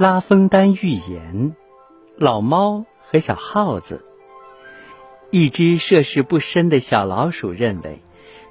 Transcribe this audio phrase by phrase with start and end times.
[0.00, 1.54] 拉封丹寓言：
[2.16, 4.02] 老猫和小耗子。
[5.28, 8.02] 一只涉世不深的小老鼠认为，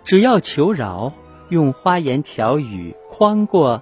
[0.03, 1.11] 只要求饶，
[1.47, 3.81] 用花言巧语诓过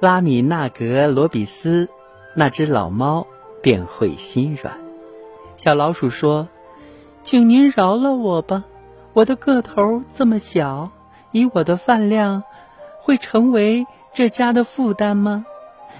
[0.00, 1.90] 拉米纳格罗比斯，
[2.34, 3.26] 那只老猫
[3.60, 4.80] 便会心软。
[5.56, 6.48] 小老鼠说
[7.22, 8.64] ：“请您饶了我吧，
[9.12, 10.90] 我的个头这么小，
[11.32, 12.44] 以我的饭量，
[12.98, 15.44] 会成为这家的负担吗？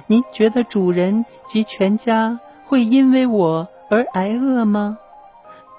[0.06, 4.98] 您觉得主人及全家会因为我而挨饿吗？”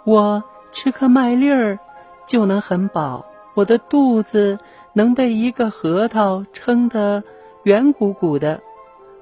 [0.05, 1.80] 我吃颗麦粒儿
[2.26, 4.59] 就能很饱，我的肚子
[4.94, 7.23] 能被一个核桃撑得
[7.64, 8.62] 圆鼓鼓的。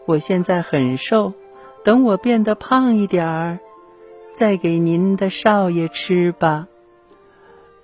[0.05, 1.33] 我现在很瘦，
[1.83, 3.59] 等我变得胖一点儿，
[4.33, 6.67] 再给您的少爷吃吧。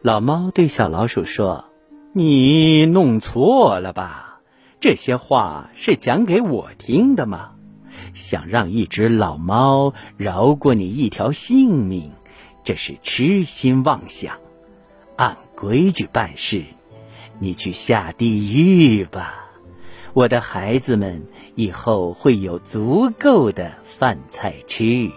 [0.01, 1.65] 老猫对小老鼠说
[2.13, 4.32] ：“你弄错了吧？
[4.83, 7.51] 这些话是讲给我听的吗？
[8.13, 12.11] 想让一只老猫饶过你一条性命？”
[12.65, 14.35] 这是痴心妄想，
[15.15, 16.65] 按规矩办事。
[17.39, 19.51] 你去下地狱吧，
[20.11, 25.09] 我的孩子们以后会有足够的饭菜吃。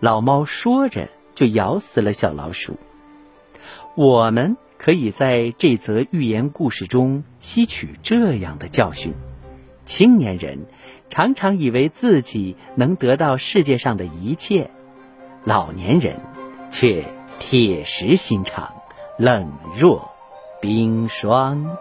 [0.00, 2.76] 老猫说着，就咬死了小老鼠。
[3.94, 9.14] 我们可以在这则寓言故事中吸取这样的教训：
[9.86, 10.66] 青年人
[11.08, 14.68] 常常以为自己能得到世界上的一切，
[15.42, 16.20] 老年人。
[16.68, 17.02] 却
[17.38, 18.74] 铁石心肠，
[19.16, 20.12] 冷若
[20.60, 21.78] 冰霜。